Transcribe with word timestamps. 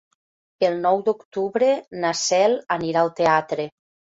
El 0.69 0.77
nou 0.85 1.03
d'octubre 1.09 1.69
na 2.05 2.15
Cel 2.23 2.59
anirà 2.79 3.05
al 3.07 3.17
teatre. 3.21 3.69